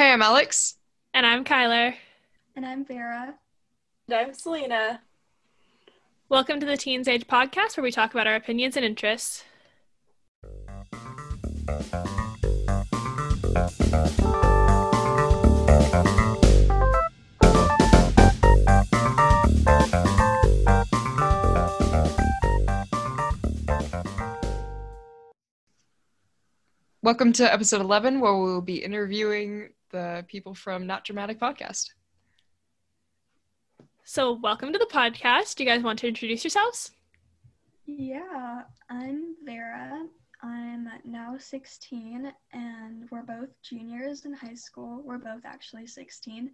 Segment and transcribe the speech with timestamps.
[0.00, 0.78] Hey, I'm Alex.
[1.12, 1.94] And I'm Kyler.
[2.56, 3.34] And I'm Vera.
[4.08, 5.02] And I'm Selena.
[6.30, 9.44] Welcome to the Teens Age podcast where we talk about our opinions and interests.
[27.02, 31.90] Welcome to episode 11, where we'll be interviewing the people from Not Dramatic Podcast.
[34.04, 35.56] So, welcome to the podcast.
[35.56, 36.92] Do you guys want to introduce yourselves?
[37.86, 40.06] Yeah, I'm Vera.
[40.42, 45.02] I'm now 16, and we're both juniors in high school.
[45.04, 46.50] We're both actually 16,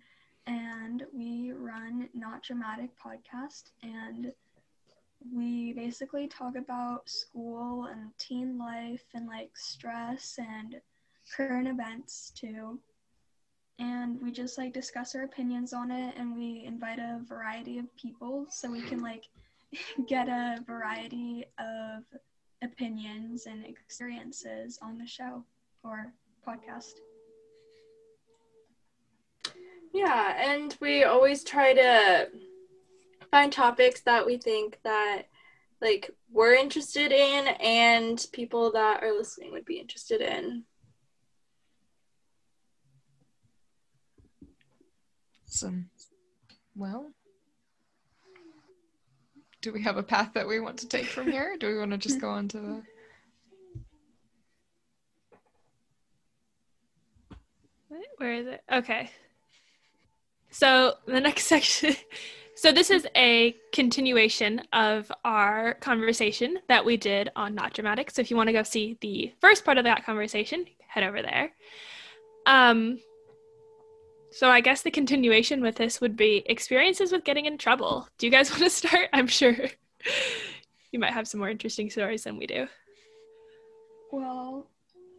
[0.46, 4.32] and we run Not Dramatic Podcast, and
[5.34, 10.80] we basically talk about school and teen life and like stress and
[11.34, 12.78] current events too.
[13.78, 17.94] And we just like discuss our opinions on it and we invite a variety of
[17.96, 19.24] people so we can like
[20.08, 22.04] get a variety of
[22.62, 25.44] opinions and experiences on the show
[25.82, 26.12] or
[26.46, 26.94] podcast.
[29.92, 32.28] Yeah, and we always try to
[33.30, 35.22] find topics that we think that
[35.80, 40.64] like we're interested in and people that are listening would be interested in.
[45.46, 45.90] Awesome.
[46.74, 47.10] Well,
[49.62, 51.56] do we have a path that we want to take from here?
[51.58, 52.82] do we want to just go on to the
[58.18, 58.62] Where is it?
[58.72, 59.10] Okay.
[60.50, 61.94] So the next section
[62.56, 68.10] so, this is a continuation of our conversation that we did on Not Dramatic.
[68.10, 71.20] So, if you want to go see the first part of that conversation, head over
[71.20, 71.52] there.
[72.46, 72.98] Um,
[74.36, 78.08] so, I guess the continuation with this would be experiences with getting in trouble.
[78.18, 79.08] Do you guys want to start?
[79.12, 79.54] I'm sure
[80.92, 82.68] you might have some more interesting stories than we do.
[84.12, 84.68] Well,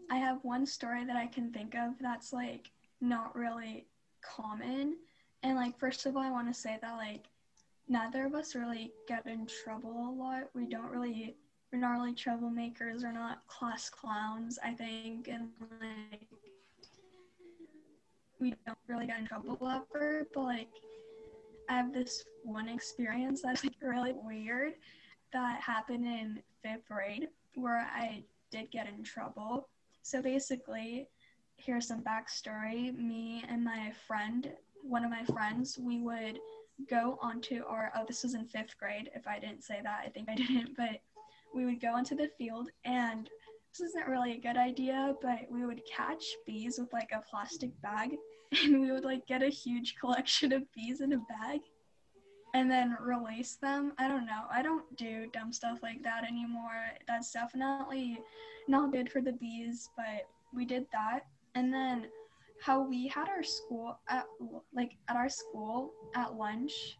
[0.10, 3.86] I have one story that I can think of that's like not really
[4.22, 4.96] common
[5.44, 7.26] and like first of all i want to say that like
[7.88, 11.36] neither of us really get in trouble a lot we don't really
[11.72, 16.28] we're not really troublemakers we're not class clowns i think and like
[18.40, 20.70] we don't really get in trouble ever but like
[21.70, 24.74] i have this one experience that's like really weird
[25.34, 29.68] that happened in fifth grade where i did get in trouble
[30.04, 31.08] so basically
[31.58, 34.52] here's some backstory me and my friend
[34.88, 36.40] one of my friends, we would
[36.90, 39.10] go onto our, oh, this was in fifth grade.
[39.16, 41.02] If I didn't say that, I think I didn't, but
[41.54, 43.30] we would go into the field and
[43.78, 47.70] this isn't really a good idea, but we would catch bees with like a plastic
[47.82, 48.16] bag
[48.64, 51.60] and we would like get a huge collection of bees in a bag
[52.54, 53.94] and then release them.
[53.98, 54.44] I don't know.
[54.52, 56.86] I don't do dumb stuff like that anymore.
[57.08, 58.20] That's definitely
[58.68, 61.22] not good for the bees, but we did that.
[61.56, 62.08] And then
[62.62, 64.26] how we had our school at
[64.74, 66.98] like at our school at lunch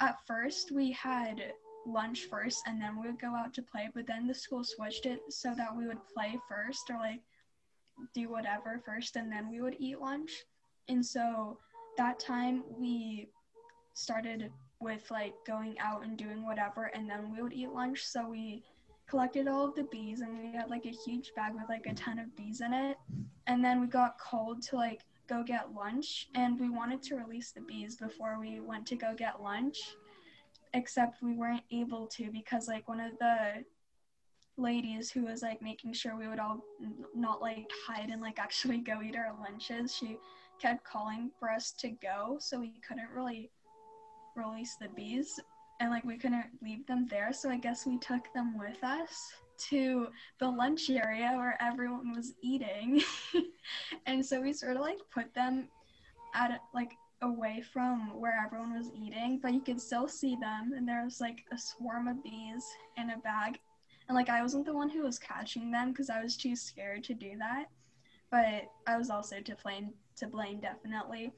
[0.00, 1.52] at first we had
[1.92, 5.06] lunch first and then we would go out to play but then the school switched
[5.06, 7.20] it so that we would play first or like
[8.14, 10.44] do whatever first and then we would eat lunch
[10.88, 11.58] and so
[11.96, 13.28] that time we
[13.94, 14.50] started
[14.80, 18.62] with like going out and doing whatever and then we would eat lunch so we
[19.10, 21.94] collected all of the bees and we had like a huge bag with like a
[21.94, 22.96] ton of bees in it.
[23.48, 27.50] And then we got called to like go get lunch and we wanted to release
[27.50, 29.96] the bees before we went to go get lunch.
[30.74, 33.64] Except we weren't able to because like one of the
[34.56, 36.60] ladies who was like making sure we would all
[37.14, 40.18] not like hide and like actually go eat our lunches, she
[40.60, 43.50] kept calling for us to go, so we couldn't really
[44.36, 45.40] release the bees
[45.80, 49.32] and like we couldn't leave them there so i guess we took them with us
[49.68, 53.02] to the lunch area where everyone was eating.
[54.06, 55.68] And so we sort of like put them
[56.34, 60.88] at like away from where everyone was eating but you could still see them and
[60.88, 62.64] there was like a swarm of bees
[62.96, 63.58] in a bag.
[64.08, 67.04] And like i wasn't the one who was catching them because i was too scared
[67.04, 67.66] to do that
[68.30, 69.90] but i was also to blame
[70.20, 71.32] to blame definitely.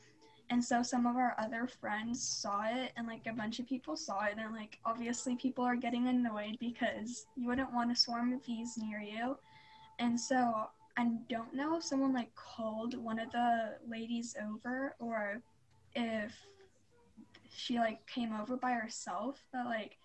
[0.50, 3.96] And so some of our other friends saw it and like a bunch of people
[3.96, 8.34] saw it and like obviously people are getting annoyed because you wouldn't want a swarm
[8.34, 9.36] of bees near you.
[9.98, 10.68] And so
[10.98, 15.42] i don't know if someone like called one of the ladies over or
[15.94, 16.34] if
[17.54, 19.96] she like came over by herself but like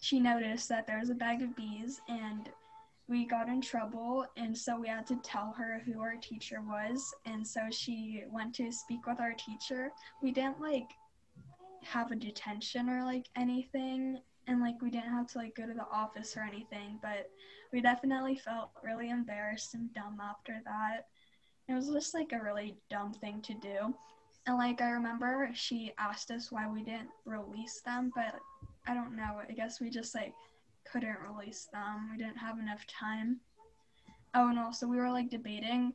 [0.00, 2.48] she noticed that there was a bag of bees and
[3.10, 7.12] we got in trouble and so we had to tell her who our teacher was
[7.26, 9.90] and so she went to speak with our teacher.
[10.22, 10.88] We didn't like
[11.82, 15.74] have a detention or like anything and like we didn't have to like go to
[15.74, 17.28] the office or anything but
[17.72, 21.08] we definitely felt really embarrassed and dumb after that.
[21.68, 23.94] It was just like a really dumb thing to do
[24.46, 28.36] and like i remember she asked us why we didn't release them but
[28.86, 30.32] i don't know i guess we just like
[30.90, 33.38] couldn't release them we didn't have enough time
[34.34, 35.92] oh and also we were like debating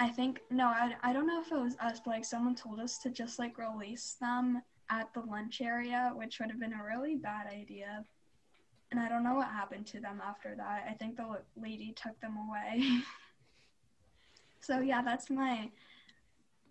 [0.00, 2.80] i think no i, I don't know if it was us but like someone told
[2.80, 4.62] us to just like release them
[4.92, 8.04] at the lunch area, which would have been a really bad idea.
[8.90, 10.84] And I don't know what happened to them after that.
[10.88, 13.00] I think the lady took them away.
[14.60, 15.70] so, yeah, that's my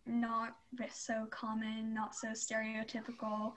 [0.06, 0.56] not
[0.90, 3.54] so common, not so stereotypical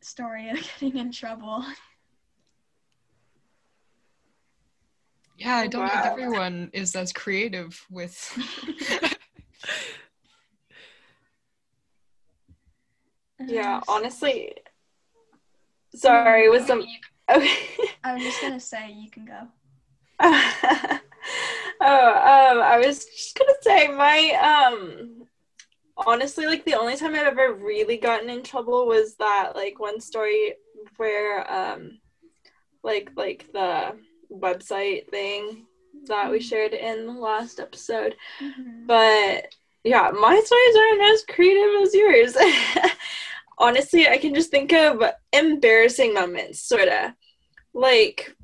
[0.00, 1.64] story of getting in trouble.
[5.36, 5.88] Yeah, I don't wow.
[5.88, 8.36] think everyone is as creative with
[13.46, 14.52] Yeah, honestly.
[15.94, 16.84] Sorry, was some
[17.30, 17.56] okay.
[18.04, 19.48] I was just gonna say you can go.
[20.20, 21.00] oh,
[21.80, 25.27] um, I was just gonna say my um
[26.06, 30.00] honestly like the only time I've ever really gotten in trouble was that like one
[30.00, 30.54] story
[30.96, 31.98] where um
[32.82, 33.96] like like the
[34.32, 35.66] website thing
[36.06, 36.46] that we mm-hmm.
[36.46, 38.16] shared in the last episode.
[38.40, 38.86] Mm-hmm.
[38.86, 39.54] But
[39.84, 42.36] yeah, my stories aren't as creative as yours.
[43.58, 45.02] honestly, I can just think of
[45.32, 47.12] embarrassing moments, sort of.
[47.74, 48.34] Like,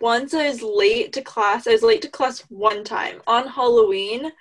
[0.00, 4.32] once I was late to class, I was late to class one time on Halloween,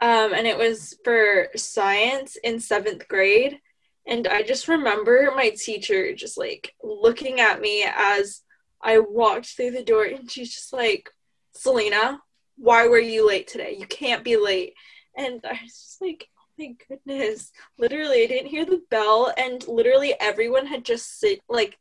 [0.00, 3.60] um, and it was for science in seventh grade.
[4.06, 8.42] And I just remember my teacher just like looking at me as
[8.82, 11.08] I walked through the door, and she's just like,
[11.52, 12.20] Selena,
[12.56, 13.76] why were you late today?
[13.78, 14.74] You can't be late.
[15.16, 17.50] And I was just like, oh my goodness.
[17.78, 21.78] Literally, I didn't hear the bell, and literally everyone had just sit like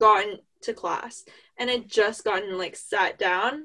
[0.00, 1.24] gotten to class
[1.56, 3.64] and had just gotten like sat down.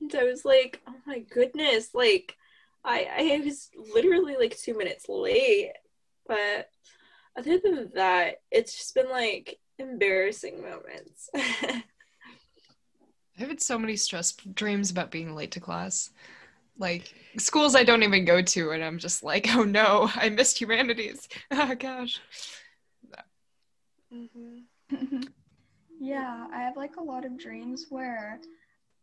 [0.00, 2.36] And I was like, oh my goodness, like
[2.86, 5.72] I I was literally like two minutes late.
[6.26, 6.70] But
[7.36, 11.28] other than that, it's just been like embarrassing moments.
[13.38, 16.10] I've had so many stress dreams about being late to class
[16.78, 20.60] like schools I don't even go to, and I'm just like, oh no, I missed
[20.60, 21.28] humanities.
[21.50, 22.20] oh gosh.
[24.12, 25.22] Mm-hmm.
[26.00, 28.40] yeah, I have like a lot of dreams where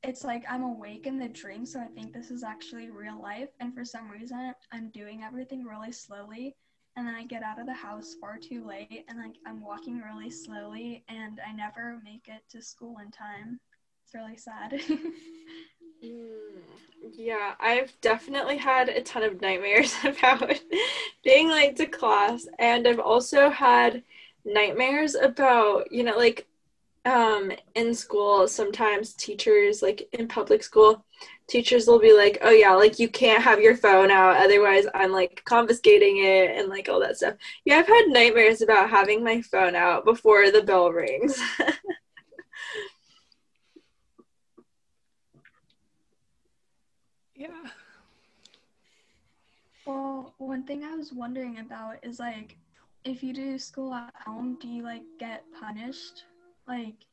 [0.03, 3.49] it's like I'm awake in the dream, so I think this is actually real life,
[3.59, 6.55] and for some reason I'm doing everything really slowly,
[6.95, 10.01] and then I get out of the house far too late, and like I'm walking
[10.01, 13.59] really slowly, and I never make it to school in time.
[14.05, 14.71] It's really sad.
[16.03, 16.53] mm.
[17.15, 20.59] Yeah, I've definitely had a ton of nightmares about
[21.23, 24.03] being late to class, and I've also had
[24.45, 26.45] nightmares about, you know, like
[27.05, 31.05] um in school sometimes teachers like in public school
[31.49, 35.11] teachers will be like oh yeah like you can't have your phone out otherwise i'm
[35.11, 37.35] like confiscating it and like all that stuff
[37.65, 41.41] yeah i've had nightmares about having my phone out before the bell rings
[47.35, 47.49] Yeah.
[49.85, 52.55] Well, one thing I was wondering about is like,
[53.03, 56.23] if you do school at home, do you like get punished?
[56.67, 57.05] Like,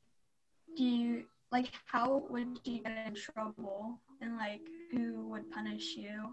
[0.77, 6.33] do you like how would you get in trouble, and like who would punish you?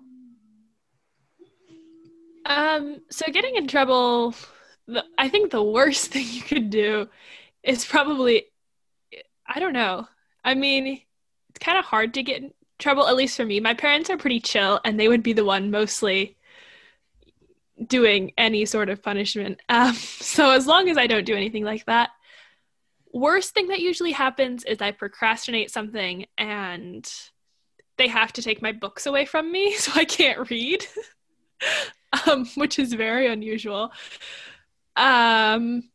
[2.46, 3.02] Um.
[3.10, 4.36] So getting in trouble,
[4.88, 7.10] the, I think the worst thing you could do
[7.64, 8.46] is probably,
[9.48, 10.08] I don't know.
[10.44, 11.02] I mean,
[11.50, 13.60] it's kind of hard to get in trouble, at least for me.
[13.60, 16.38] My parents are pretty chill, and they would be the one mostly
[17.86, 19.62] doing any sort of punishment.
[19.70, 22.10] Um, so as long as I don't do anything like that,
[23.18, 27.10] worst thing that usually happens is I procrastinate something and
[27.98, 30.86] they have to take my books away from me, so I can't read,
[32.28, 33.92] um, which is very unusual.
[34.96, 35.90] Um,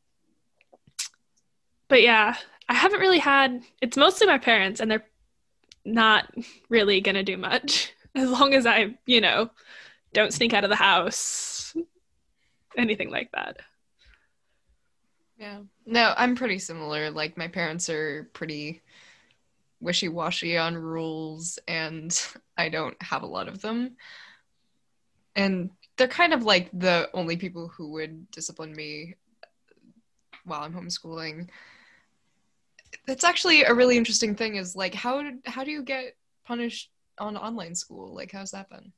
[1.89, 2.37] but yeah,
[2.69, 3.63] I haven't really had.
[3.81, 5.07] It's mostly my parents, and they're
[5.85, 6.33] not
[6.69, 9.51] really going to do much as long as I, you know,
[10.13, 11.75] don't sneak out of the house,
[12.77, 13.59] anything like that.
[15.39, 15.61] Yeah.
[15.85, 17.11] No, I'm pretty similar.
[17.11, 18.83] Like, my parents are pretty
[19.81, 22.19] wishy washy on rules, and
[22.57, 23.97] I don't have a lot of them.
[25.35, 29.15] And they're kind of like the only people who would discipline me
[30.45, 31.49] while I'm homeschooling.
[33.07, 34.57] that's actually a really interesting thing.
[34.57, 38.15] Is like how how do you get punished on online school?
[38.15, 38.93] Like how's that been?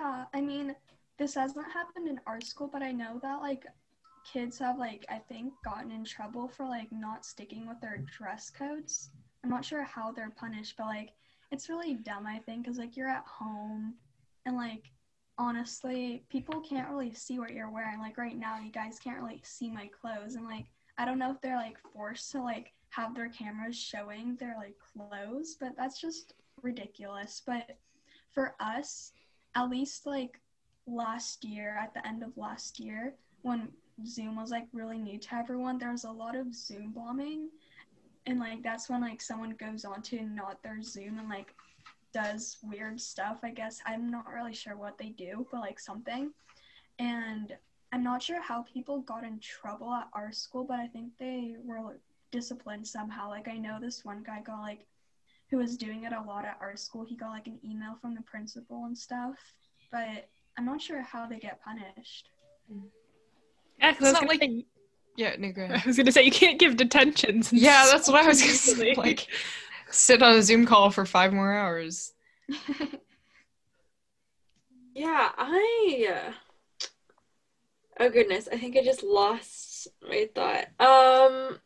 [0.00, 0.74] Yeah, I mean,
[1.18, 3.64] this hasn't happened in our school, but I know that like
[4.30, 8.50] kids have like I think gotten in trouble for like not sticking with their dress
[8.50, 9.10] codes.
[9.42, 11.10] I'm not sure how they're punished, but like
[11.50, 13.94] it's really dumb I think cuz like you're at home
[14.46, 14.90] and like
[15.36, 17.98] honestly, people can't really see what you're wearing.
[17.98, 20.66] Like right now, you guys can't really see my clothes and like
[20.98, 24.76] I don't know if they're like forced to like have their cameras showing their like
[24.78, 27.42] clothes, but that's just ridiculous.
[27.44, 27.78] But
[28.30, 29.12] for us,
[29.54, 30.40] at least like
[30.86, 33.68] last year, at the end of last year, when
[34.06, 37.48] Zoom was like really new to everyone, there was a lot of Zoom bombing.
[38.26, 41.54] And like that's when like someone goes on to not their Zoom and like
[42.12, 43.40] does weird stuff.
[43.42, 46.32] I guess I'm not really sure what they do, but like something.
[46.98, 47.56] And
[47.92, 51.56] I'm not sure how people got in trouble at our school, but I think they
[51.64, 52.00] were like,
[52.34, 53.30] disciplined somehow.
[53.30, 54.86] Like I know this one guy got like
[55.50, 57.04] who was doing it a lot at our school.
[57.04, 59.36] He got like an email from the principal and stuff,
[59.92, 62.28] but I'm not sure how they get punished.
[63.80, 64.66] Yeah, 'cause I was It's not like- say-
[65.16, 67.52] Yeah, no, go I was gonna say you can't give detentions.
[67.52, 68.94] and Yeah, that's what I was gonna say.
[68.94, 69.26] Like,
[69.90, 72.12] sit on a Zoom call for five more hours.
[74.94, 76.32] Yeah, I.
[77.98, 80.66] Oh goodness, I think I just lost my thought.
[80.78, 81.58] Um.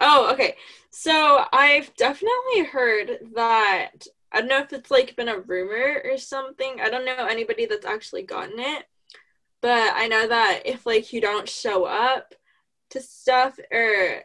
[0.00, 0.56] Oh, okay.
[0.90, 4.06] So I've definitely heard that.
[4.32, 6.80] I don't know if it's like been a rumor or something.
[6.80, 8.84] I don't know anybody that's actually gotten it,
[9.60, 12.34] but I know that if like you don't show up
[12.90, 14.22] to stuff or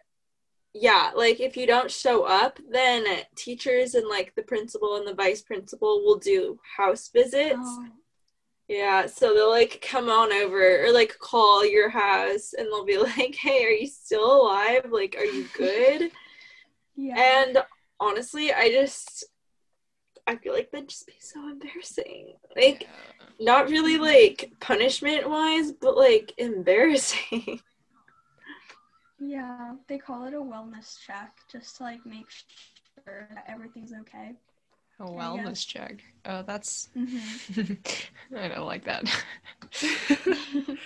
[0.74, 5.14] yeah, like if you don't show up, then teachers and like the principal and the
[5.16, 7.58] vice principal will do house visits.
[7.62, 7.88] Oh,
[8.68, 12.98] Yeah, so they'll like come on over or like call your house and they'll be
[13.18, 14.88] like, "Hey, are you still alive?
[14.92, 16.12] Like, are you good?"
[16.96, 17.16] yeah.
[17.18, 17.58] and
[18.00, 19.26] honestly, I just
[20.28, 22.34] I feel like that'd just be so embarrassing.
[22.56, 22.88] Like,
[23.40, 27.62] not really like punishment wise, but like embarrassing.
[29.18, 34.34] Yeah, they call it a wellness check just to like make sure that everything's okay.
[35.00, 35.64] A wellness guess.
[35.64, 36.04] check.
[36.26, 36.90] Oh, that's.
[36.94, 37.18] hmm
[38.38, 39.06] I don't like that.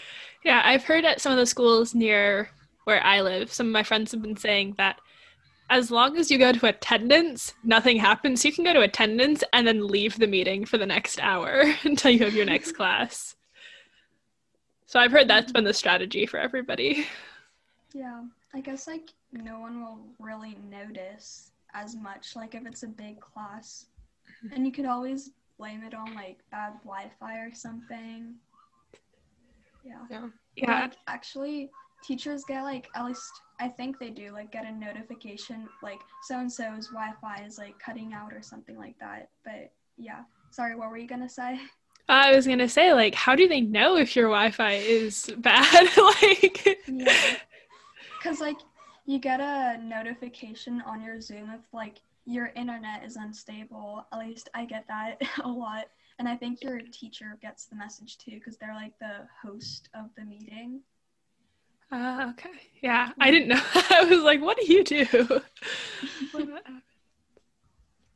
[0.44, 2.50] Yeah, I've heard at some of the schools near
[2.86, 5.00] where I live, some of my friends have been saying that
[5.70, 8.44] as long as you go to attendance, nothing happens.
[8.44, 12.12] You can go to attendance and then leave the meeting for the next hour until
[12.12, 13.36] you have your next class.
[14.86, 17.06] So I've heard that's been the strategy for everybody.
[17.94, 18.24] Yeah,
[18.54, 23.20] I guess like no one will really notice as much like if it's a big
[23.20, 23.86] class.
[24.44, 24.56] Mm-hmm.
[24.56, 28.34] And you could always blame it on like bad Wi-Fi or something.
[29.84, 30.06] Yeah.
[30.10, 30.28] Yeah.
[30.56, 30.82] Yeah.
[30.82, 31.70] Like, actually,
[32.04, 36.40] teachers get like at least I think they do like get a notification like so
[36.40, 39.30] and so's Wi-Fi is like cutting out or something like that.
[39.44, 41.60] But yeah, sorry, what were you gonna say?
[42.08, 45.90] I was gonna say, like, how do they know if your Wi-Fi is bad?
[45.98, 47.36] like, Yeah.
[48.24, 48.58] Cause like
[49.06, 54.06] you get a notification on your Zoom if like your internet is unstable.
[54.12, 55.86] At least I get that a lot.
[56.18, 60.10] And I think your teacher gets the message too because they're like the host of
[60.18, 60.82] the meeting.
[61.92, 62.50] Uh, okay,
[62.82, 63.62] yeah, I didn't know.
[63.90, 65.06] I was like, what do you do?
[66.32, 66.84] When that happens?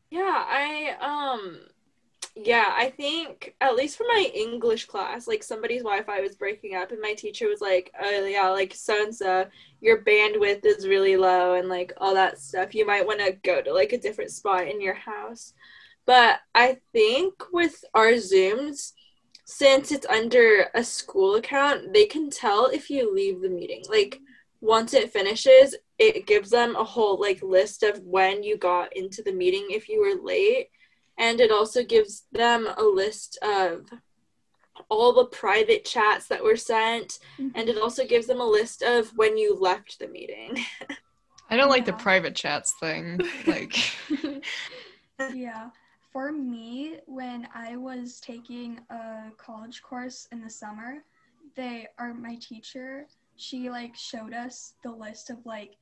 [0.10, 1.60] Yeah, I um
[2.36, 6.92] yeah, I think at least for my English class, like somebody's Wi-Fi was breaking up
[6.92, 9.48] and my teacher was like, "Oh yeah, like so and so,
[9.82, 12.74] your bandwidth is really low and like all that stuff.
[12.74, 15.54] You might want to go to like a different spot in your house."
[16.06, 18.94] But I think with our Zooms,
[19.46, 23.84] since it's under a school account, they can tell if you leave the meeting.
[23.90, 24.20] Like
[24.62, 29.22] once it finishes, it gives them a whole like list of when you got into
[29.22, 30.70] the meeting if you were late
[31.18, 33.86] and it also gives them a list of
[34.90, 37.50] all the private chats that were sent mm-hmm.
[37.54, 40.58] and it also gives them a list of when you left the meeting
[41.54, 43.20] I don't like the private chats thing.
[43.46, 43.78] Like,
[45.36, 45.70] yeah.
[46.14, 51.04] For me, when I was taking a college course in the summer,
[51.56, 53.08] they are my teacher.
[53.36, 55.76] She like showed us the list of like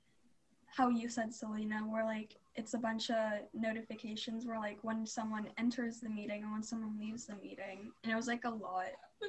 [0.67, 5.49] how you said Selena, where like it's a bunch of notifications where like when someone
[5.57, 8.85] enters the meeting and when someone leaves the meeting, and it was like a lot.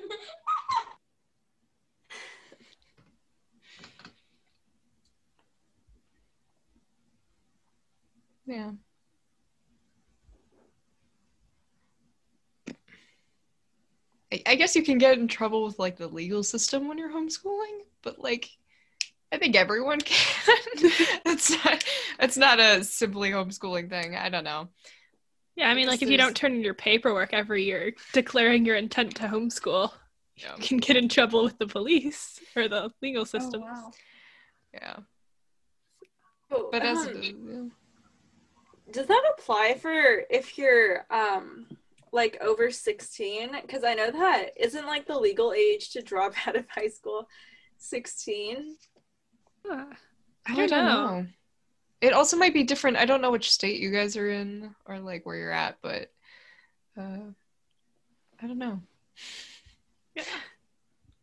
[8.47, 8.71] yeah.
[14.33, 17.12] I, I guess you can get in trouble with like the legal system when you're
[17.12, 18.49] homeschooling, but like,
[19.31, 20.19] I think everyone can.
[21.27, 21.85] it's not
[22.19, 24.17] it's not a simply homeschooling thing.
[24.17, 24.69] I don't know.
[25.55, 28.77] Yeah, I mean, like if you don't turn in your paperwork every year declaring your
[28.77, 29.93] intent to homeschool,
[30.37, 30.55] Yeah.
[30.57, 33.61] you can get in trouble with the police or the legal Oh, system.
[33.61, 33.91] wow.
[34.73, 34.97] Yeah.
[36.51, 37.73] Oh, But as um,
[38.91, 39.93] does that apply for
[40.31, 41.67] if you're um
[42.12, 46.57] like over 16 because i know that isn't like the legal age to drop out
[46.57, 47.26] of high school
[47.78, 48.76] 16
[49.71, 49.87] Ah,
[50.47, 51.21] I I don't, don't know.
[51.21, 51.26] know.
[52.00, 52.97] It also might be different.
[52.97, 56.11] I don't know which state you guys are in or like where you're at, but
[56.99, 57.31] uh
[58.42, 58.81] I don't know.
[60.16, 60.25] yeah.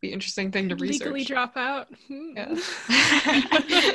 [0.00, 1.00] Be interesting thing to research.
[1.08, 1.88] Legally drop out.
[2.08, 2.54] Yeah.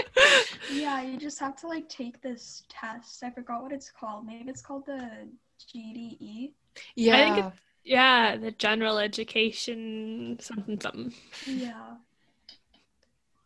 [0.71, 3.23] Yeah, you just have to like take this test.
[3.23, 4.25] I forgot what it's called.
[4.27, 5.27] Maybe it's called the
[5.73, 5.93] E.
[6.19, 6.53] GED.
[6.95, 7.15] Yeah.
[7.17, 7.53] I think
[7.83, 11.13] yeah, the general education something something.
[11.45, 11.95] Yeah.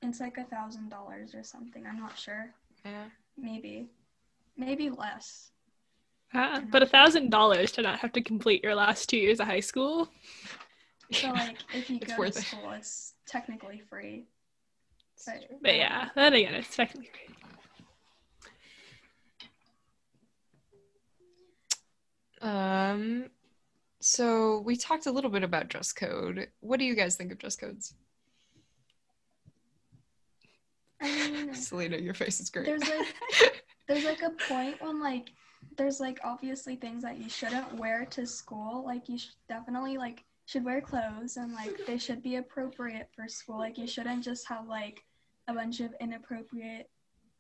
[0.02, 1.86] It's like a thousand dollars or something.
[1.86, 2.54] I'm not sure.
[2.86, 3.06] yeah.
[3.38, 3.90] Maybe.
[4.58, 5.52] Maybe less.
[6.34, 9.48] Ah, but a thousand dollars to not have to complete your last two years of
[9.48, 10.10] high school.
[11.12, 12.44] So like if you It's go to worth it.
[12.44, 14.26] school, it's technically free.
[15.26, 17.38] But, But yeah, then again, it's technically great.
[22.42, 23.30] Um
[24.02, 26.48] so we talked a little bit about dress code.
[26.62, 27.94] What do you guys think of dress codes?
[31.02, 32.66] I mean, Selena, your face is great.
[32.66, 35.32] there's like there's like a point when like
[35.78, 38.86] there's like obviously things that you shouldn't wear to school.
[38.86, 43.28] Like you should definitely like should wear clothes and like they should be appropriate for
[43.28, 43.58] school.
[43.58, 45.04] Like you shouldn't just have like
[45.48, 46.90] a bunch of inappropriate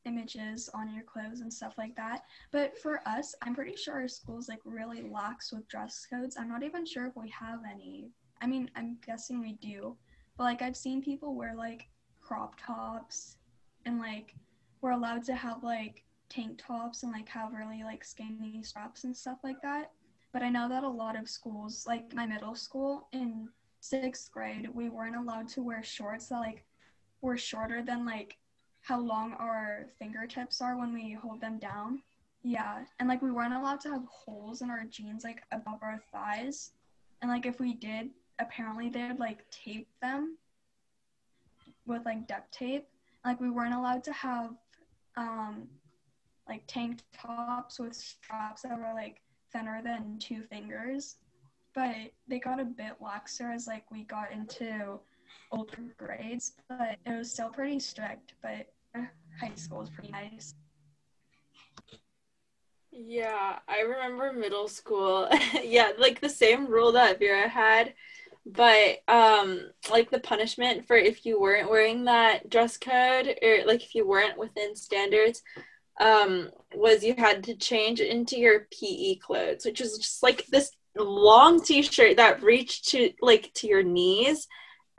[0.09, 2.23] images on your clothes and stuff like that.
[2.51, 6.35] But for us, I'm pretty sure our school's like really lax with dress codes.
[6.37, 8.09] I'm not even sure if we have any.
[8.41, 9.95] I mean, I'm guessing we do.
[10.37, 11.87] But like I've seen people wear like
[12.21, 13.37] crop tops
[13.85, 14.35] and like
[14.81, 19.15] we're allowed to have like tank tops and like have really like skinny straps and
[19.15, 19.91] stuff like that.
[20.31, 23.49] But I know that a lot of schools, like my middle school in
[23.81, 26.63] sixth grade, we weren't allowed to wear shorts that like
[27.22, 28.37] were shorter than like
[28.89, 32.01] how long our fingertips are when we hold them down.
[32.41, 32.79] Yeah.
[32.99, 36.71] And like we weren't allowed to have holes in our jeans like above our thighs.
[37.21, 40.37] And like if we did, apparently they would like tape them
[41.85, 42.87] with like duct tape
[43.25, 44.51] like we weren't allowed to have
[45.17, 45.67] um
[46.47, 49.21] like tank tops with straps that were like
[49.51, 51.17] thinner than two fingers
[51.73, 51.95] but
[52.27, 54.99] they got a bit laxer as like we got into
[55.51, 60.53] older grades but it was still pretty strict but high school was pretty nice
[62.91, 65.29] Yeah, I remember middle school.
[65.63, 67.93] yeah, like the same rule that Vera had,
[68.45, 73.83] but um like the punishment for if you weren't wearing that dress code or like
[73.83, 75.43] if you weren't within standards
[76.01, 80.71] um was you had to change into your PE clothes, which is just like this
[80.97, 84.47] long t-shirt that reached to like to your knees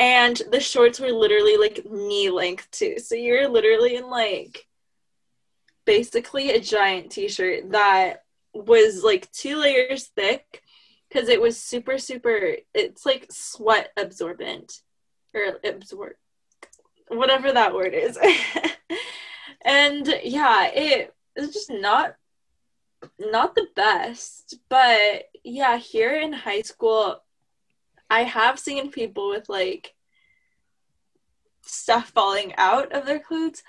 [0.00, 2.98] and the shorts were literally like knee length too.
[2.98, 4.66] So you're literally in like
[5.84, 10.62] basically a giant t-shirt that was like two layers thick
[11.08, 14.80] because it was super super it's like sweat absorbent
[15.34, 16.12] or absorb
[17.08, 18.18] whatever that word is
[19.64, 22.16] and yeah it it's just not
[23.18, 27.20] not the best but yeah here in high school
[28.10, 29.94] i have seen people with like
[31.62, 33.62] stuff falling out of their clothes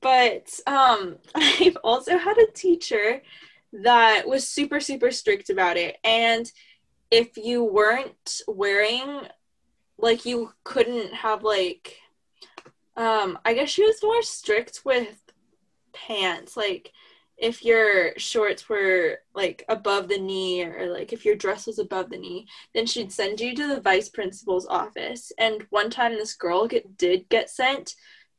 [0.00, 3.20] but um i've also had a teacher
[3.72, 5.98] that was super super strict about it.
[6.04, 6.50] And
[7.10, 9.22] if you weren't wearing
[9.98, 11.98] like you couldn't have like
[12.96, 15.20] um i guess she was more strict with
[15.92, 16.56] pants.
[16.56, 16.92] Like
[17.40, 22.10] if your shorts were like above the knee or like if your dress was above
[22.10, 25.32] the knee then she'd send you to the vice principal's office.
[25.38, 27.94] And one time this girl get, did get sent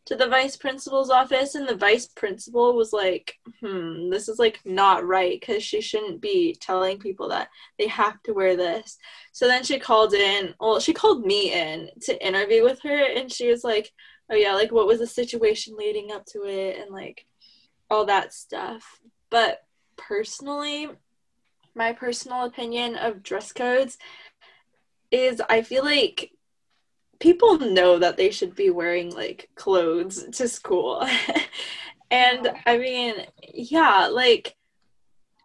[0.05, 4.59] to the vice principal's office and the vice principal was like hmm this is like
[4.65, 8.97] not right because she shouldn't be telling people that they have to wear this.
[9.31, 13.31] So then she called in well she called me in to interview with her and
[13.31, 13.91] she was like
[14.31, 16.79] oh yeah like what was the situation leading up to it?
[16.79, 17.25] And like
[17.91, 18.99] all that stuff
[19.29, 19.65] but
[19.97, 20.89] personally
[21.75, 23.97] my personal opinion of dress codes
[25.11, 26.31] is i feel like
[27.21, 31.07] people know that they should be wearing like clothes to school.
[32.11, 33.13] and I mean,
[33.53, 34.55] yeah, like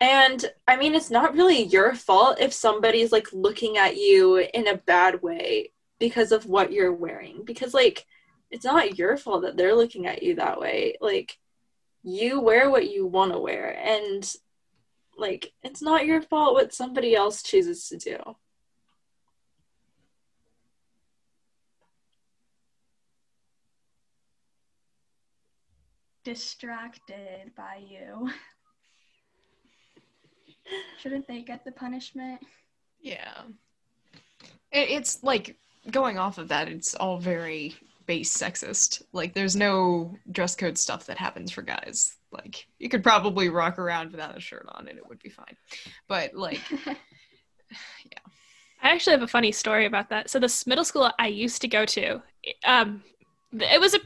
[0.01, 4.67] and I mean it's not really your fault if somebody's like looking at you in
[4.67, 8.05] a bad way because of what you're wearing because like
[8.51, 10.97] it's not your fault that they're looking at you that way.
[11.01, 11.39] Like
[12.07, 14.33] you wear what you want to wear and
[15.19, 18.17] like it's not your fault what somebody else chooses to do.
[26.23, 28.31] Distracted by you.
[31.01, 32.41] Shouldn't they get the punishment?
[33.01, 33.43] Yeah.
[34.71, 35.57] It's like
[35.91, 37.75] going off of that, it's all very
[38.07, 39.03] base sexist.
[39.13, 42.17] Like, there's no dress code stuff that happens for guys.
[42.33, 45.57] Like, you could probably rock around without a shirt on and it would be fine.
[46.09, 48.19] But, like, yeah.
[48.83, 50.31] I actually have a funny story about that.
[50.31, 52.23] So this middle school I used to go to,
[52.65, 53.03] um,
[53.53, 54.01] it was a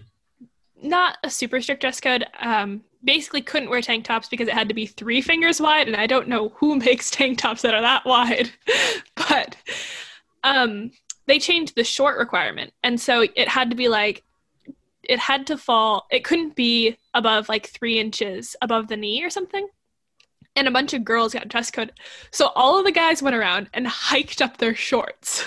[0.82, 2.24] not a super strict dress code.
[2.40, 5.96] Um, basically, couldn't wear tank tops because it had to be three fingers wide, and
[5.96, 8.50] I don't know who makes tank tops that are that wide.
[9.14, 9.56] but
[10.44, 10.92] um,
[11.26, 14.24] they changed the short requirement, and so it had to be like
[15.02, 16.06] it had to fall.
[16.10, 19.66] It couldn't be above like three inches above the knee or something
[20.56, 21.92] and a bunch of girls got dress code.
[22.30, 25.44] So all of the guys went around and hiked up their shorts.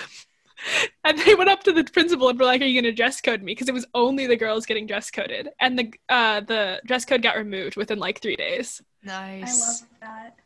[1.04, 3.20] and they went up to the principal and were like, "Are you going to dress
[3.20, 6.80] code me?" Because it was only the girls getting dress coded, and the uh, the
[6.86, 8.82] dress code got removed within like three days.
[9.02, 9.62] nice.
[9.62, 10.36] I love that.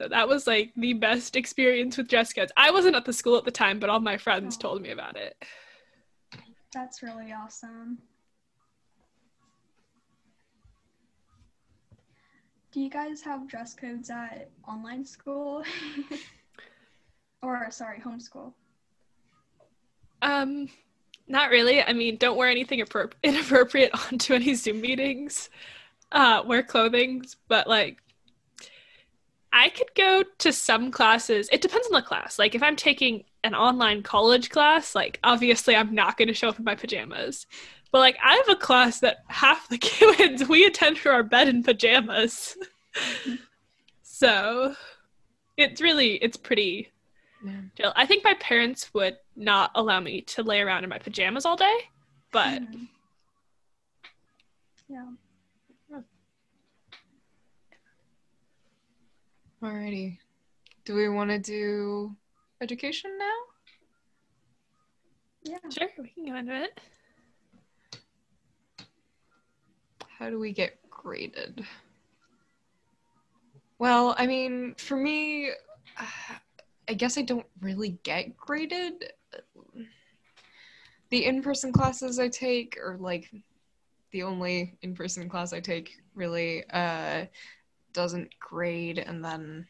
[0.00, 2.52] So that was like the best experience with dress codes.
[2.56, 4.62] I wasn't at the school at the time, but all my friends Oh.
[4.62, 5.36] told me about it.
[6.72, 7.98] That's really awesome.
[12.70, 15.64] Do you guys have dress codes at online school?
[17.42, 18.52] or sorry, homeschool?
[20.22, 20.68] Um,
[21.26, 21.82] not really.
[21.82, 25.48] I mean, don't wear anything appro- inappropriate onto any Zoom meetings.
[26.12, 27.98] Uh, wear clothing, but like,
[29.52, 31.48] I could go to some classes.
[31.52, 32.38] It depends on the class.
[32.38, 36.48] Like, if I'm taking an online college class, like obviously I'm not going to show
[36.48, 37.46] up in my pajamas.
[37.90, 41.48] But like, I have a class that half the kids we attend to our bed
[41.48, 42.56] in pajamas.
[44.02, 44.74] so,
[45.56, 46.90] it's really it's pretty
[47.44, 47.52] Yeah.
[47.76, 47.92] chill.
[47.96, 51.56] I think my parents would not allow me to lay around in my pajamas all
[51.56, 51.76] day,
[52.32, 52.62] but.
[54.88, 55.04] Yeah.
[59.62, 60.18] Alrighty.
[60.84, 62.14] Do we want to do
[62.60, 63.26] education now?
[65.42, 65.58] Yeah.
[65.68, 66.80] sure, we can go into it.
[70.18, 71.64] How do we get graded?
[73.80, 75.50] Well, I mean, for me,
[76.88, 79.12] I guess I don't really get graded.
[81.10, 83.28] The in person classes I take, or like
[84.12, 87.26] the only in person class I take, really uh,
[87.92, 89.66] doesn't grade, and then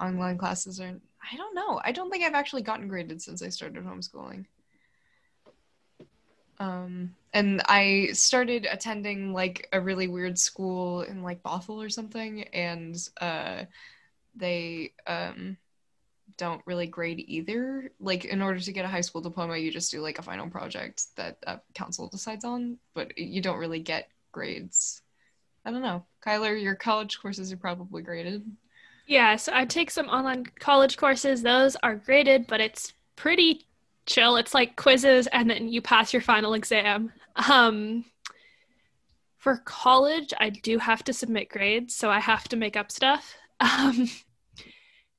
[0.00, 0.98] online classes are.
[1.32, 1.80] I don't know.
[1.84, 4.46] I don't think I've actually gotten graded since I started homeschooling.
[6.60, 12.44] Um, and I started attending like a really weird school in like Bothell or something,
[12.48, 13.64] and uh,
[14.34, 15.56] they um,
[16.36, 17.90] don't really grade either.
[18.00, 20.48] Like, in order to get a high school diploma, you just do like a final
[20.48, 25.02] project that a council decides on, but you don't really get grades.
[25.68, 26.02] I don't know.
[26.26, 28.42] Kyler, your college courses are probably graded.
[29.06, 31.42] Yeah, so I take some online college courses.
[31.42, 33.66] Those are graded, but it's pretty
[34.06, 34.38] chill.
[34.38, 37.12] It's like quizzes and then you pass your final exam.
[37.36, 38.06] Um
[39.36, 43.36] for college, I do have to submit grades, so I have to make up stuff.
[43.60, 44.08] Um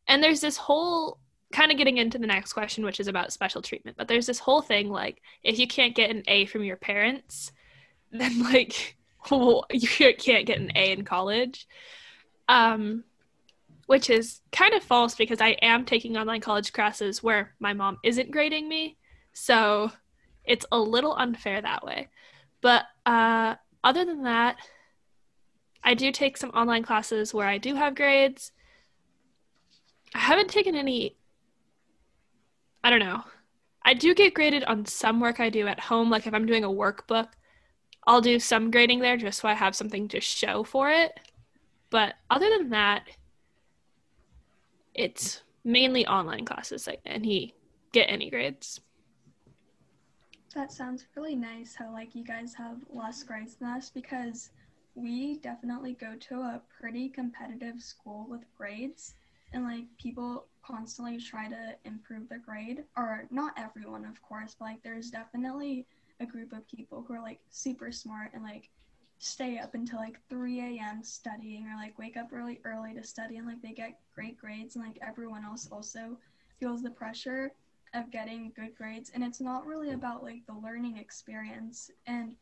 [0.08, 1.20] and there's this whole
[1.54, 4.40] kind of getting into the next question which is about special treatment, but there's this
[4.40, 7.52] whole thing like if you can't get an A from your parents,
[8.12, 8.98] then like
[9.30, 11.68] well, you can't get an A in college.
[12.48, 13.04] Um
[13.90, 17.98] which is kind of false because I am taking online college classes where my mom
[18.04, 18.98] isn't grading me.
[19.34, 19.92] So
[20.46, 22.10] it's a little unfair that way.
[22.62, 24.58] But uh, other than that,
[25.84, 28.52] I do take some online classes where I do have grades.
[30.14, 31.16] I haven't taken any,
[32.84, 33.24] I don't know.
[33.84, 36.12] I do get graded on some work I do at home.
[36.12, 37.30] Like if I'm doing a workbook,
[38.10, 41.20] I'll do some grading there just so I have something to show for it.
[41.92, 43.04] But other than that,
[44.96, 47.54] it's mainly online classes like any
[47.92, 48.82] get any grades.
[50.56, 54.50] That sounds really nice how like you guys have less grades than us because
[54.96, 59.14] we definitely go to a pretty competitive school with grades
[59.54, 64.66] and like people constantly try to improve their grade or not everyone of course but
[64.66, 65.86] like there's definitely
[66.20, 68.70] a group of people who are like super smart and like
[69.20, 73.38] stay up until like 3 a.m studying or like wake up really early to study
[73.38, 76.18] and like they get great grades and like everyone else also
[76.60, 77.52] feels the pressure
[77.94, 79.12] of getting good grades.
[79.14, 81.90] And it's not really about like the learning experience.
[82.06, 82.36] And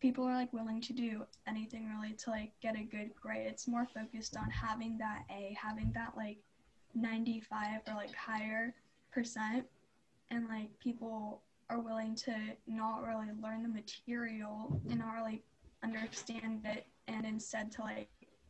[0.00, 3.46] people are like willing to do anything really to like get a good grade.
[3.46, 6.38] It's more focused on having that A, having that like
[6.94, 8.74] 95 or like higher
[9.12, 9.66] percent.
[10.30, 12.34] And like people are willing to
[12.66, 15.42] not really learn the material and not really
[15.82, 18.08] understand it and instead to like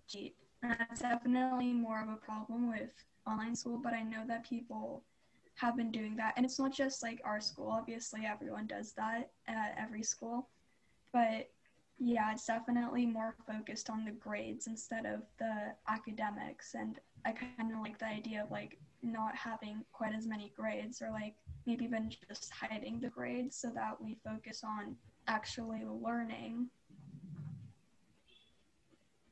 [0.08, 0.36] cheat.
[0.62, 2.92] And that's definitely more of a problem with
[3.26, 5.04] online school, but I know that people
[5.56, 6.34] have been doing that.
[6.36, 10.48] And it's not just like our school, obviously, everyone does that at every school.
[11.12, 11.50] But
[11.98, 16.74] yeah, it's definitely more focused on the grades instead of the academics.
[16.74, 21.02] And I kind of like the idea of like not having quite as many grades
[21.02, 21.34] or like
[21.68, 26.66] maybe even just hiding the grades so that we focus on actually learning.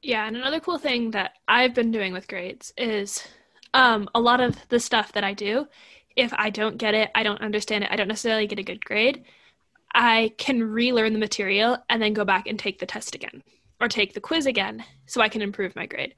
[0.03, 3.27] Yeah, and another cool thing that I've been doing with grades is
[3.73, 5.67] um, a lot of the stuff that I do,
[6.15, 8.85] if I don't get it, I don't understand it, I don't necessarily get a good
[8.85, 9.25] grade,
[9.95, 13.43] I can relearn the material and then go back and take the test again
[13.81, 16.15] or take the quiz again so I can improve my grade.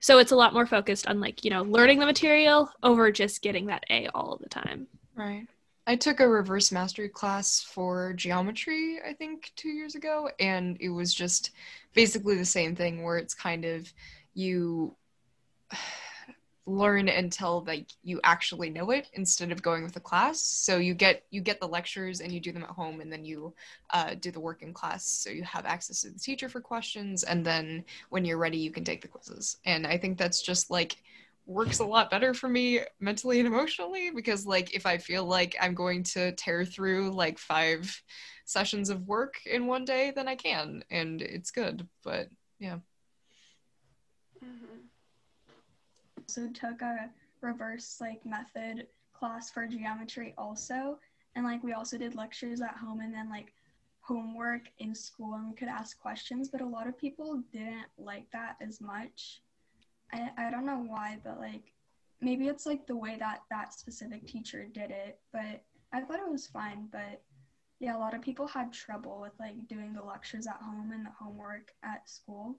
[0.00, 3.40] So it's a lot more focused on like, you know, learning the material over just
[3.40, 4.88] getting that A all the time.
[5.14, 5.46] Right.
[5.90, 10.90] I took a reverse mastery class for geometry, I think, two years ago, and it
[10.90, 11.50] was just
[11.94, 13.92] basically the same thing where it's kind of
[14.32, 14.94] you
[16.64, 20.40] learn until like you actually know it instead of going with the class.
[20.40, 23.24] So you get you get the lectures and you do them at home and then
[23.24, 23.52] you
[23.92, 25.04] uh, do the work in class.
[25.04, 28.70] So you have access to the teacher for questions and then when you're ready you
[28.70, 29.56] can take the quizzes.
[29.64, 31.02] And i think that's just like
[31.50, 35.56] works a lot better for me mentally and emotionally because like if i feel like
[35.60, 38.02] i'm going to tear through like five
[38.44, 42.28] sessions of work in one day then i can and it's good but
[42.60, 42.76] yeah.
[44.44, 44.80] Mm-hmm.
[46.26, 47.10] So took a
[47.40, 50.98] reverse like method class for geometry also
[51.34, 53.52] and like we also did lectures at home and then like
[54.02, 58.30] homework in school and we could ask questions but a lot of people didn't like
[58.32, 59.40] that as much
[60.12, 61.72] i, I don't know why but like
[62.20, 66.30] maybe it's like the way that that specific teacher did it but i thought it
[66.30, 67.22] was fine but
[67.78, 71.04] yeah a lot of people had trouble with like doing the lectures at home and
[71.04, 72.58] the homework at school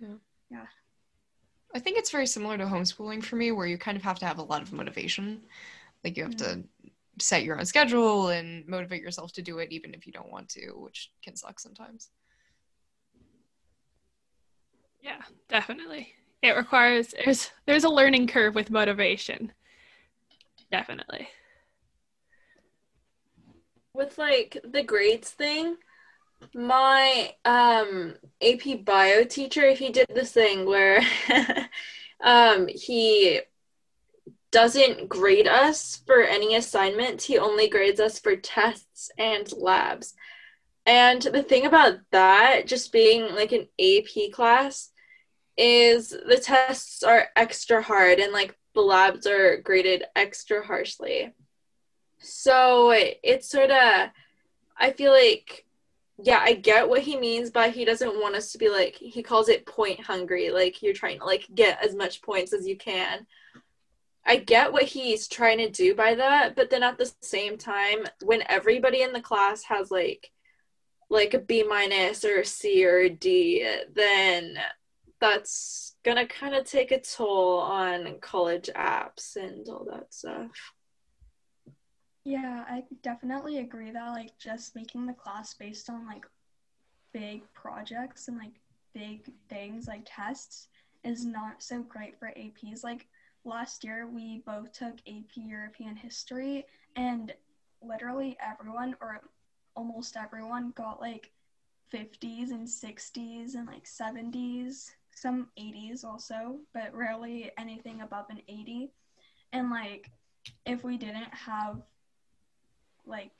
[0.00, 0.08] yeah
[0.50, 0.66] yeah
[1.74, 4.26] I think it's very similar to homeschooling for me, where you kind of have to
[4.26, 5.42] have a lot of motivation.
[6.02, 6.62] Like you have mm-hmm.
[6.62, 10.32] to set your own schedule and motivate yourself to do it, even if you don't
[10.32, 12.10] want to, which can suck sometimes.
[15.02, 16.12] Yeah, definitely.
[16.42, 19.52] It requires there's there's a learning curve with motivation.
[20.70, 21.28] Definitely.
[23.92, 25.76] With like the grades thing,
[26.54, 31.02] my um AP bio teacher he did this thing where
[32.24, 33.40] um he
[34.50, 37.24] doesn't grade us for any assignments.
[37.24, 40.14] He only grades us for tests and labs.
[40.86, 44.89] And the thing about that just being like an AP class
[45.60, 51.34] is the tests are extra hard and like the labs are graded extra harshly.
[52.18, 54.08] So it's sort of
[54.76, 55.66] I feel like
[56.22, 59.22] yeah, I get what he means, but he doesn't want us to be like he
[59.22, 62.76] calls it point hungry, like you're trying to like get as much points as you
[62.76, 63.26] can.
[64.26, 68.04] I get what he's trying to do by that, but then at the same time,
[68.22, 70.30] when everybody in the class has like
[71.10, 74.58] like a B minus or a C or a D, then
[75.20, 80.72] that's gonna kind of take a toll on college apps and all that stuff.
[82.24, 86.26] Yeah, I definitely agree that like just making the class based on like
[87.12, 88.52] big projects and like
[88.94, 90.68] big things like tests
[91.04, 92.84] is not so great for APs.
[92.84, 93.06] Like
[93.44, 97.32] last year we both took AP European history and
[97.82, 99.20] literally everyone or
[99.74, 101.30] almost everyone got like
[101.92, 108.90] 50s and 60s and like 70s, some 80s also, but rarely anything above an 80.
[109.52, 110.10] And like
[110.64, 111.82] if we didn't have
[113.06, 113.32] like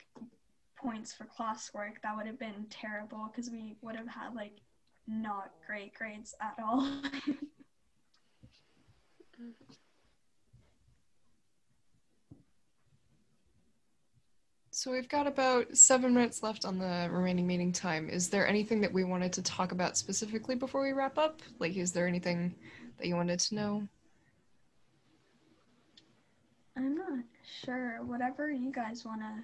[0.77, 4.59] points for classwork, that would have been terrible because we would have had like
[5.07, 6.87] not great grades at all.
[9.41, 9.53] Mm.
[14.81, 18.09] So we've got about seven minutes left on the remaining meeting time.
[18.09, 21.43] Is there anything that we wanted to talk about specifically before we wrap up?
[21.59, 22.55] Like, is there anything
[22.97, 23.87] that you wanted to know?
[26.75, 27.19] I'm not
[27.63, 27.99] sure.
[28.03, 29.43] Whatever you guys want to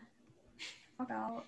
[0.98, 1.46] talk about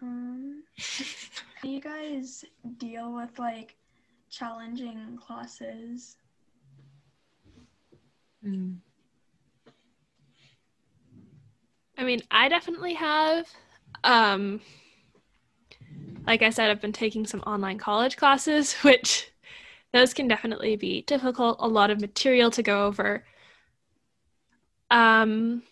[0.00, 0.62] um
[1.62, 2.44] do you guys
[2.78, 3.74] deal with like
[4.30, 6.16] challenging classes.
[8.46, 8.76] Mm.
[11.98, 13.46] I mean, I definitely have.
[14.04, 14.60] Um,
[16.26, 19.30] like I said, I've been taking some online college classes, which
[19.92, 23.24] those can definitely be difficult, a lot of material to go over.
[24.90, 25.62] Um,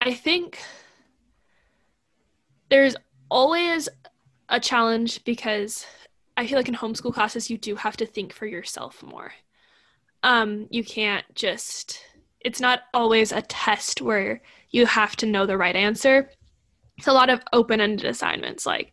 [0.00, 0.58] I think
[2.70, 2.96] there's
[3.30, 3.88] always
[4.48, 5.86] a challenge because
[6.36, 9.32] I feel like in homeschool classes, you do have to think for yourself more.
[10.22, 12.00] Um, you can't just,
[12.40, 14.40] it's not always a test where
[14.70, 16.30] you have to know the right answer.
[16.96, 18.92] It's a lot of open ended assignments, like,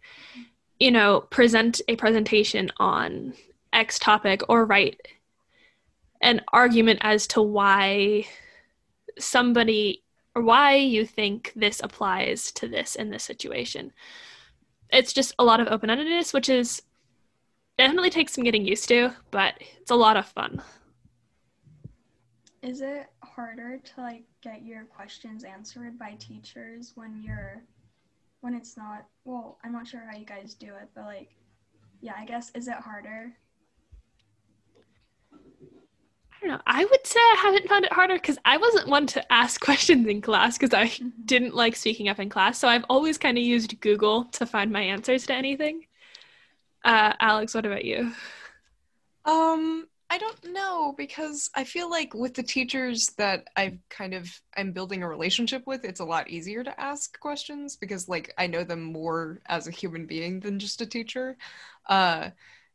[0.79, 3.33] you know, present a presentation on
[3.71, 4.99] X topic or write
[6.21, 8.25] an argument as to why
[9.17, 10.03] somebody
[10.35, 13.91] or why you think this applies to this in this situation.
[14.91, 16.81] It's just a lot of open endedness, which is
[17.79, 20.61] definitely takes some getting used to, but it's a lot of fun.
[22.61, 27.63] Is it harder to like get your questions answered by teachers when you're
[28.41, 31.29] when it's not well, I'm not sure how you guys do it, but like
[32.01, 33.33] yeah, I guess is it harder?
[35.33, 36.61] I don't know.
[36.67, 40.05] I would say I haven't found it harder because I wasn't one to ask questions
[40.07, 41.11] in class because I Mhm.
[41.25, 42.57] didn't like speaking up in class.
[42.59, 45.85] So I've always kind of used Google to find my answers to anything.
[46.83, 48.11] Uh, Alex, what about you?
[49.25, 54.27] Um, I don't know because I feel like with the teachers that I've kind of
[54.57, 58.47] I'm building a relationship with, it's a lot easier to ask questions because like I
[58.47, 61.37] know them more as a human being than just a teacher.
[61.87, 62.31] Uh,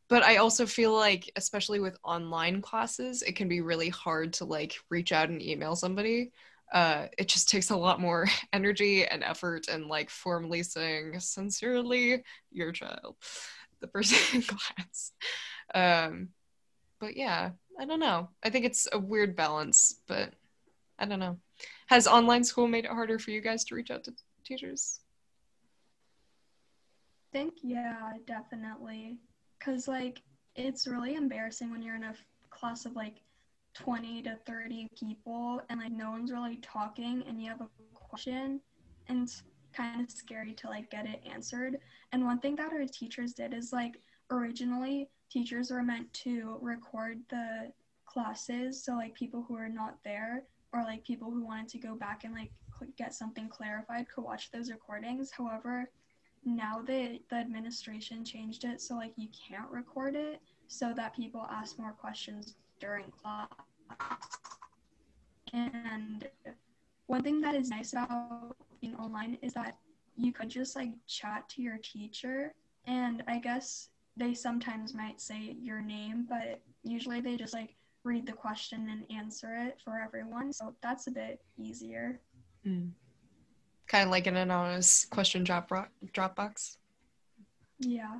[0.07, 4.45] but I also feel like especially with online classes, it can be really hard to
[4.45, 6.31] like reach out and email somebody.
[6.71, 12.23] Uh, it just takes a lot more energy and effort and like formally saying sincerely
[12.51, 13.15] your child,
[13.81, 15.11] the person in class.
[15.73, 16.29] Um,
[16.99, 18.29] but yeah, I don't know.
[18.43, 20.33] I think it's a weird balance, but
[20.97, 21.37] I don't know.
[21.87, 24.13] Has online school made it harder for you guys to reach out to
[24.45, 25.01] teachers?
[27.33, 29.17] I think yeah, definitely.
[29.59, 30.21] Cause like
[30.55, 33.15] it's really embarrassing when you're in a f- class of like
[33.73, 38.61] 20 to 30 people and like no one's really talking and you have a question
[39.09, 39.29] and
[39.75, 41.77] kind of scary to like get it answered.
[42.11, 43.99] And one thing that our teachers did is like
[44.31, 47.71] originally teachers were meant to record the
[48.05, 51.95] classes so like people who are not there or like people who wanted to go
[51.95, 52.51] back and like
[52.97, 55.31] get something clarified could watch those recordings.
[55.31, 55.89] However,
[56.43, 61.47] now the the administration changed it so like you can't record it so that people
[61.49, 63.47] ask more questions during class.
[65.53, 66.27] And
[67.07, 69.77] one thing that is nice about being online is that
[70.15, 72.53] you could just like chat to your teacher
[72.85, 78.25] and I guess they sometimes might say your name, but usually they just like read
[78.25, 80.53] the question and answer it for everyone.
[80.53, 82.19] So that's a bit easier.
[83.87, 86.77] Kind of like an anonymous question drop ro- Dropbox.
[87.79, 88.19] Yeah.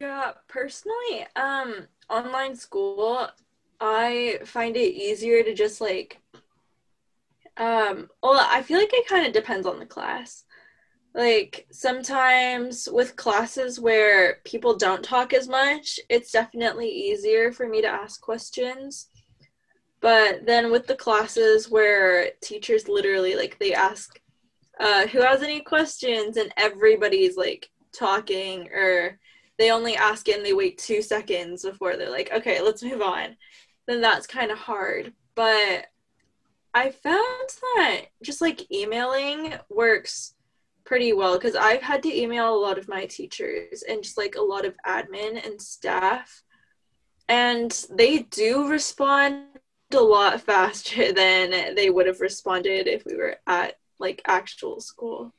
[0.00, 3.28] Yeah, personally, um, online school,
[3.80, 6.20] I find it easier to just like,
[7.56, 10.44] um, well, I feel like it kind of depends on the class.
[11.14, 17.82] Like sometimes with classes where people don't talk as much, it's definitely easier for me
[17.82, 19.08] to ask questions.
[20.00, 24.18] But then with the classes where teachers literally like they ask,
[24.80, 29.18] uh, who has any questions, and everybody's like talking or
[29.58, 33.02] they only ask it and they wait two seconds before they're like, okay, let's move
[33.02, 33.36] on,
[33.86, 35.12] then that's kind of hard.
[35.34, 35.86] But
[36.74, 40.34] I found that just like emailing works
[40.84, 44.36] pretty well because I've had to email a lot of my teachers and just like
[44.36, 46.42] a lot of admin and staff.
[47.28, 49.44] And they do respond
[49.92, 55.34] a lot faster than they would have responded if we were at like actual school.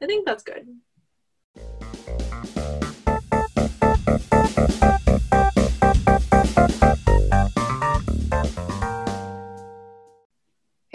[0.00, 0.68] I think that's good.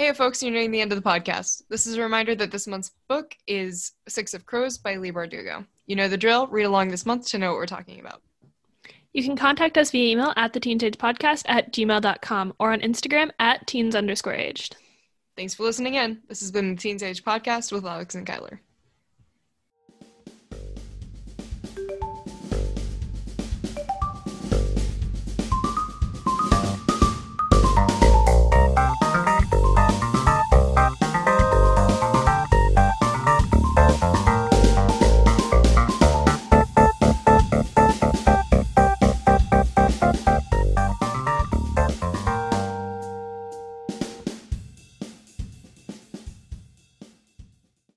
[0.03, 1.61] Hey, folks, you're nearing the end of the podcast.
[1.69, 5.65] This is a reminder that this month's book is Six of Crows by Leigh Bardugo.
[5.87, 6.47] You know the drill.
[6.47, 8.21] Read along this month to know what we're talking about.
[9.13, 13.65] You can contact us via email at the Podcast at gmail.com or on Instagram at
[13.65, 14.75] teens underscore aged.
[15.37, 16.21] Thanks for listening in.
[16.27, 18.59] This has been the Teens Age Podcast with Alex and Kyler.